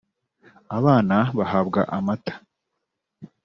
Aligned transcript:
abana 0.77 1.17
bahabwa 1.37 1.81
amata 1.97 2.33